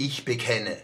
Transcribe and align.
Ich 0.00 0.24
bekenne. 0.24 0.80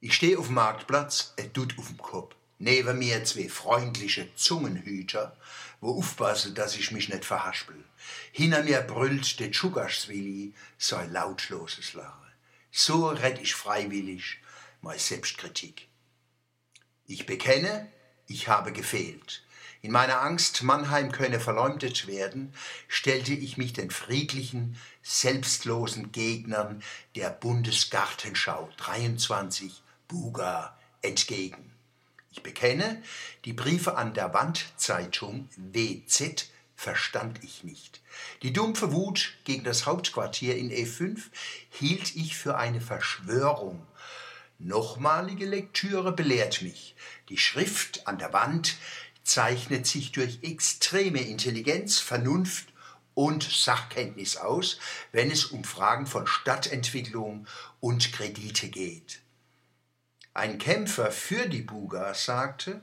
Ich 0.00 0.14
stehe 0.14 0.38
auf 0.38 0.46
dem 0.46 0.54
Marktplatz, 0.54 1.34
er 1.36 1.52
tut 1.52 1.76
auf 1.80 1.88
dem 1.88 1.98
Kopf. 1.98 2.36
Neben 2.60 3.00
mir 3.00 3.24
zwei 3.24 3.48
freundliche 3.48 4.32
Zungenhüter, 4.36 5.36
wo 5.80 5.98
aufpassen, 5.98 6.54
dass 6.54 6.76
ich 6.76 6.92
mich 6.92 7.08
nicht 7.08 7.24
verhaspel. 7.24 7.74
Hinter 8.30 8.62
mir 8.62 8.82
brüllt 8.82 9.40
der 9.40 9.50
Tschugaschwili 9.50 10.54
so 10.78 10.94
ein 10.94 11.12
lautloses 11.12 11.94
Lachen. 11.94 12.30
So 12.70 13.08
rett 13.08 13.40
ich 13.42 13.56
freiwillig 13.56 14.38
meine 14.80 15.00
Selbstkritik. 15.00 15.88
Ich 17.08 17.26
bekenne, 17.26 17.90
ich 18.28 18.46
habe 18.46 18.70
gefehlt. 18.70 19.42
In 19.84 19.92
meiner 19.92 20.22
Angst, 20.22 20.62
Mannheim 20.62 21.12
könne 21.12 21.38
verleumdet 21.38 22.06
werden, 22.06 22.54
stellte 22.88 23.34
ich 23.34 23.58
mich 23.58 23.74
den 23.74 23.90
friedlichen, 23.90 24.78
selbstlosen 25.02 26.10
Gegnern 26.10 26.82
der 27.16 27.28
Bundesgartenschau 27.28 28.70
23 28.78 29.82
Buga 30.08 30.74
entgegen. 31.02 31.70
Ich 32.32 32.42
bekenne, 32.42 33.02
die 33.44 33.52
Briefe 33.52 33.98
an 33.98 34.14
der 34.14 34.32
Wandzeitung 34.32 35.50
WZ 35.58 36.48
verstand 36.74 37.44
ich 37.44 37.62
nicht. 37.62 38.00
Die 38.40 38.54
dumpfe 38.54 38.90
Wut 38.90 39.34
gegen 39.44 39.64
das 39.64 39.84
Hauptquartier 39.84 40.56
in 40.56 40.70
E5 40.70 41.24
hielt 41.68 42.16
ich 42.16 42.38
für 42.38 42.56
eine 42.56 42.80
Verschwörung. 42.80 43.86
Nochmalige 44.58 45.44
Lektüre 45.44 46.12
belehrt 46.12 46.62
mich. 46.62 46.96
Die 47.28 47.36
Schrift 47.36 48.06
an 48.06 48.16
der 48.16 48.32
Wand 48.32 48.76
zeichnet 49.24 49.86
sich 49.86 50.12
durch 50.12 50.38
extreme 50.42 51.20
Intelligenz, 51.20 51.98
Vernunft 51.98 52.68
und 53.14 53.42
Sachkenntnis 53.42 54.36
aus, 54.36 54.78
wenn 55.12 55.30
es 55.30 55.46
um 55.46 55.64
Fragen 55.64 56.06
von 56.06 56.26
Stadtentwicklung 56.26 57.46
und 57.80 58.12
Kredite 58.12 58.68
geht. 58.68 59.20
Ein 60.34 60.58
Kämpfer 60.58 61.10
für 61.10 61.48
die 61.48 61.62
Buga 61.62 62.12
sagte, 62.12 62.82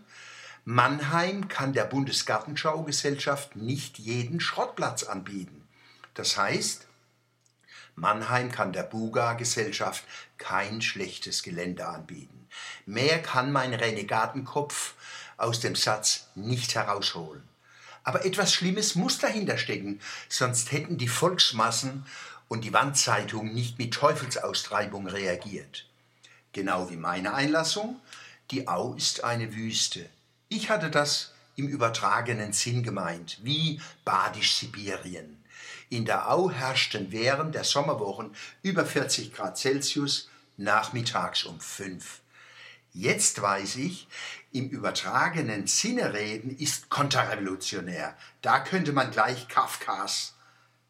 Mannheim 0.63 1.47
kann 1.47 1.73
der 1.73 1.85
Bundesgartenschaugesellschaft 1.85 3.55
nicht 3.55 3.99
jeden 3.99 4.39
Schrottplatz 4.39 5.03
anbieten. 5.03 5.67
Das 6.13 6.37
heißt, 6.37 6.87
Mannheim 7.95 8.51
kann 8.51 8.71
der 8.71 8.83
Buga-Gesellschaft 8.83 10.05
kein 10.37 10.81
schlechtes 10.81 11.43
Gelände 11.43 11.87
anbieten. 11.87 12.47
Mehr 12.85 13.21
kann 13.21 13.51
mein 13.51 13.73
Renegatenkopf 13.73 14.93
aus 15.37 15.59
dem 15.59 15.75
Satz 15.75 16.27
nicht 16.35 16.75
herausholen. 16.75 17.43
Aber 18.03 18.25
etwas 18.25 18.53
Schlimmes 18.53 18.95
muss 18.95 19.19
dahinter 19.19 19.57
stecken, 19.57 19.99
sonst 20.27 20.71
hätten 20.71 20.97
die 20.97 21.07
Volksmassen 21.07 22.05
und 22.47 22.63
die 22.63 22.73
Wandzeitung 22.73 23.53
nicht 23.53 23.77
mit 23.77 23.93
Teufelsaustreibung 23.93 25.07
reagiert. 25.07 25.87
Genau 26.53 26.89
wie 26.89 26.97
meine 26.97 27.33
Einlassung, 27.33 27.99
die 28.49 28.67
Au 28.67 28.93
ist 28.93 29.23
eine 29.23 29.55
Wüste. 29.55 30.09
Ich 30.49 30.69
hatte 30.69 30.89
das 30.89 31.33
im 31.55 31.67
übertragenen 31.67 32.53
Sinn 32.53 32.83
gemeint, 32.83 33.37
wie 33.43 33.79
Badisch-Sibirien. 34.03 35.41
In 35.89 36.05
der 36.05 36.31
Au 36.31 36.49
herrschten 36.49 37.11
während 37.11 37.55
der 37.55 37.63
Sommerwochen 37.63 38.35
über 38.63 38.85
40 38.85 39.33
Grad 39.33 39.57
Celsius, 39.57 40.29
nachmittags 40.57 41.43
um 41.43 41.59
fünf. 41.59 42.21
Jetzt 42.93 43.41
weiß 43.41 43.77
ich, 43.77 44.07
im 44.51 44.67
übertragenen 44.69 45.65
Sinne 45.65 46.13
reden 46.13 46.55
ist 46.57 46.89
konterrevolutionär. 46.89 48.17
Da 48.41 48.59
könnte 48.59 48.91
man 48.91 49.11
gleich 49.11 49.47
Kafkas 49.47 50.35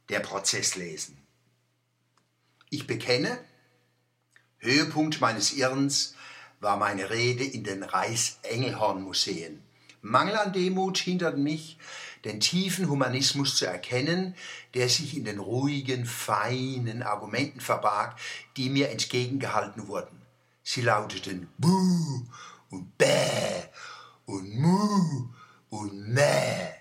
Der 0.10 0.20
Prozess 0.20 0.76
lesen. 0.76 1.18
Ich 2.72 2.88
bekenne, 2.88 3.38
Höhepunkt 4.58 5.22
meines 5.22 5.54
Irrens 5.54 6.16
war 6.60 6.78
meine 6.78 7.10
Rede 7.10 7.44
in 7.44 7.64
den 7.64 7.84
Reichs-Engelhorn-Museen. 7.84 9.62
Mangel 10.02 10.36
an 10.36 10.54
Demut 10.54 10.98
hindert 10.98 11.38
mich, 11.38 11.78
den 12.26 12.40
tiefen 12.40 12.90
Humanismus 12.90 13.56
zu 13.56 13.66
erkennen, 13.66 14.36
der 14.74 14.90
sich 14.90 15.16
in 15.16 15.26
den 15.26 15.40
ruhigen, 15.40 16.06
feinen 16.06 17.04
Argumenten 17.04 17.62
verbarg, 17.62 18.18
die 18.58 18.70
mir 18.70 18.90
entgegengehalten 18.90 19.88
wurden. 19.88 20.21
Sie 20.64 20.82
lauteten 20.82 21.50
Buh 21.58 22.26
und 22.70 22.98
Bäh 22.98 23.64
und 24.26 24.56
Mu 24.60 25.28
und 25.70 26.10
Mäh. 26.10 26.74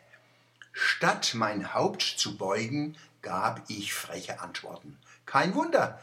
Statt 0.72 1.32
mein 1.34 1.74
Haupt 1.74 2.02
zu 2.02 2.36
beugen, 2.36 2.96
gab 3.22 3.62
ich 3.68 3.92
freche 3.92 4.40
Antworten. 4.40 4.98
Kein 5.26 5.54
Wunder, 5.54 6.00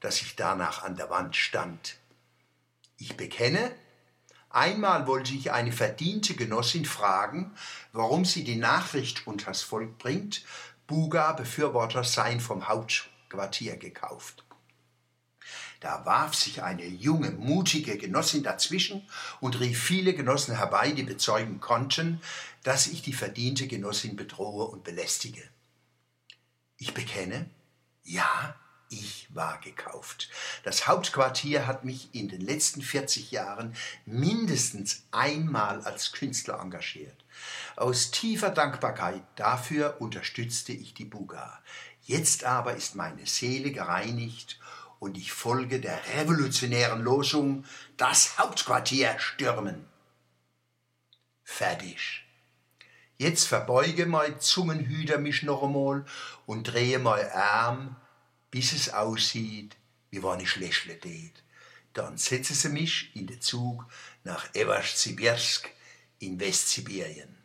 dass 0.00 0.20
ich 0.20 0.36
danach 0.36 0.82
an 0.82 0.96
der 0.96 1.10
Wand 1.10 1.36
stand. 1.36 1.96
Ich 2.98 3.16
bekenne, 3.16 3.72
einmal 4.50 5.06
wollte 5.06 5.34
ich 5.34 5.52
eine 5.52 5.72
verdiente 5.72 6.34
Genossin 6.34 6.84
fragen, 6.84 7.54
warum 7.92 8.24
sie 8.24 8.44
die 8.44 8.56
Nachricht 8.56 9.26
unters 9.26 9.62
Volk 9.62 9.98
bringt, 9.98 10.44
Buga-Befürworter 10.86 12.04
seien 12.04 12.40
vom 12.40 12.68
Hauptquartier 12.68 13.76
gekauft. 13.76 14.44
Da 15.82 16.06
warf 16.06 16.36
sich 16.36 16.62
eine 16.62 16.86
junge, 16.86 17.32
mutige 17.32 17.98
Genossin 17.98 18.44
dazwischen 18.44 19.04
und 19.40 19.58
rief 19.58 19.82
viele 19.82 20.14
Genossen 20.14 20.56
herbei, 20.56 20.92
die 20.92 21.02
bezeugen 21.02 21.58
konnten, 21.58 22.20
dass 22.62 22.86
ich 22.86 23.02
die 23.02 23.12
verdiente 23.12 23.66
Genossin 23.66 24.14
bedrohe 24.14 24.66
und 24.66 24.84
belästige. 24.84 25.42
Ich 26.76 26.94
bekenne, 26.94 27.50
ja, 28.04 28.54
ich 28.90 29.26
war 29.34 29.58
gekauft. 29.60 30.28
Das 30.62 30.86
Hauptquartier 30.86 31.66
hat 31.66 31.84
mich 31.84 32.14
in 32.14 32.28
den 32.28 32.42
letzten 32.42 32.80
40 32.80 33.32
Jahren 33.32 33.74
mindestens 34.06 35.02
einmal 35.10 35.80
als 35.80 36.12
Künstler 36.12 36.60
engagiert. 36.60 37.24
Aus 37.74 38.12
tiefer 38.12 38.50
Dankbarkeit 38.50 39.24
dafür 39.34 39.96
unterstützte 40.00 40.72
ich 40.72 40.94
die 40.94 41.06
Buga. 41.06 41.60
Jetzt 42.04 42.44
aber 42.44 42.76
ist 42.76 42.94
meine 42.94 43.26
Seele 43.26 43.72
gereinigt 43.72 44.60
und 45.02 45.18
ich 45.18 45.32
folge 45.32 45.80
der 45.80 46.00
revolutionären 46.14 47.02
Losung 47.02 47.64
das 47.96 48.38
Hauptquartier 48.38 49.18
stürmen. 49.18 49.84
Fertig. 51.42 52.22
Jetzt 53.18 53.48
verbeuge 53.48 54.06
mein 54.06 54.38
Zungenhüter 54.38 55.18
mich 55.18 55.42
noch 55.42 55.64
einmal 55.64 56.04
und 56.46 56.62
drehe 56.62 57.00
mein 57.00 57.28
Arm, 57.32 57.96
bis 58.52 58.72
es 58.72 58.90
aussieht, 58.90 59.76
wie 60.10 60.22
wenn 60.22 60.38
ich 60.38 60.54
lächle 60.54 60.96
tät. 61.00 61.42
Dann 61.94 62.16
setze 62.16 62.54
sie 62.54 62.68
mich 62.68 63.10
in 63.16 63.26
den 63.26 63.40
Zug 63.40 63.84
nach 64.22 64.54
Ewasch-Sibirsk 64.54 65.68
in 66.20 66.38
Westsibirien. 66.38 67.41